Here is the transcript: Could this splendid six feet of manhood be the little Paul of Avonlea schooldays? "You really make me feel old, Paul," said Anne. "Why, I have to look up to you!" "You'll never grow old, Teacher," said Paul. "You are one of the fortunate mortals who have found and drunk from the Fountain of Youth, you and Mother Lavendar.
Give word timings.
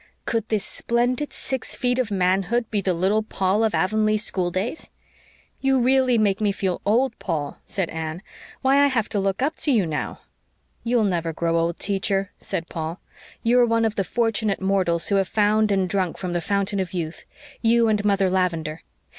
Could 0.25 0.49
this 0.49 0.65
splendid 0.65 1.31
six 1.31 1.75
feet 1.75 1.99
of 1.99 2.09
manhood 2.09 2.71
be 2.71 2.81
the 2.81 2.95
little 2.95 3.21
Paul 3.21 3.63
of 3.63 3.75
Avonlea 3.75 4.17
schooldays? 4.17 4.89
"You 5.59 5.77
really 5.79 6.17
make 6.17 6.41
me 6.41 6.51
feel 6.51 6.81
old, 6.87 7.19
Paul," 7.19 7.59
said 7.67 7.87
Anne. 7.91 8.23
"Why, 8.63 8.79
I 8.83 8.87
have 8.87 9.09
to 9.09 9.19
look 9.19 9.43
up 9.43 9.57
to 9.57 9.71
you!" 9.71 9.87
"You'll 10.83 11.03
never 11.03 11.33
grow 11.33 11.59
old, 11.59 11.77
Teacher," 11.77 12.31
said 12.39 12.67
Paul. 12.67 12.99
"You 13.43 13.59
are 13.59 13.65
one 13.67 13.85
of 13.85 13.93
the 13.93 14.03
fortunate 14.03 14.59
mortals 14.59 15.09
who 15.09 15.17
have 15.17 15.27
found 15.27 15.71
and 15.71 15.87
drunk 15.87 16.17
from 16.17 16.33
the 16.33 16.41
Fountain 16.41 16.79
of 16.79 16.93
Youth, 16.93 17.25
you 17.61 17.87
and 17.87 18.03
Mother 18.03 18.27
Lavendar. 18.31 18.81